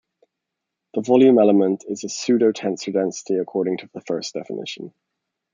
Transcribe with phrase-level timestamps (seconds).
[0.95, 4.95] The volume element is a pseudotensor density according to the first definition.